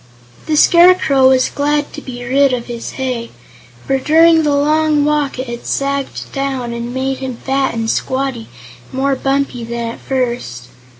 The 0.47 0.55
Scarecrow 0.55 1.29
was 1.29 1.47
glad 1.49 1.93
to 1.93 2.01
be 2.01 2.25
rid 2.25 2.53
of 2.53 2.65
his 2.65 2.93
hay, 2.93 3.29
for 3.85 3.99
during 3.99 4.41
the 4.41 4.55
long 4.55 5.05
walk 5.05 5.37
it 5.37 5.45
had 5.45 5.67
sagged 5.67 6.31
down 6.31 6.73
and 6.73 6.91
made 6.91 7.19
him 7.19 7.35
fat 7.37 7.75
and 7.75 7.87
squatty 7.87 8.49
and 8.91 8.99
more 8.99 9.15
bumpy 9.15 9.63
than 9.63 9.89
at 9.91 9.99
first. 9.99 10.69